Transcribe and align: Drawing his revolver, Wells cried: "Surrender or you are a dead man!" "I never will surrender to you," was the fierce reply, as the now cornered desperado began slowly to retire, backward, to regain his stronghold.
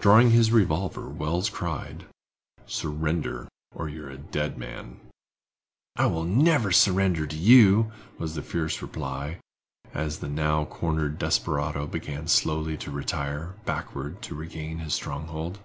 Drawing 0.00 0.32
his 0.32 0.52
revolver, 0.52 1.08
Wells 1.08 1.48
cried: 1.48 2.04
"Surrender 2.66 3.48
or 3.74 3.88
you 3.88 4.04
are 4.04 4.10
a 4.10 4.18
dead 4.18 4.58
man!" 4.58 5.00
"I 5.96 6.06
never 6.10 6.66
will 6.68 6.72
surrender 6.74 7.26
to 7.26 7.36
you," 7.38 7.90
was 8.18 8.34
the 8.34 8.42
fierce 8.42 8.82
reply, 8.82 9.38
as 9.94 10.18
the 10.18 10.28
now 10.28 10.66
cornered 10.66 11.18
desperado 11.18 11.86
began 11.86 12.28
slowly 12.28 12.76
to 12.76 12.90
retire, 12.90 13.54
backward, 13.64 14.20
to 14.24 14.34
regain 14.34 14.80
his 14.80 14.92
stronghold. 14.92 15.58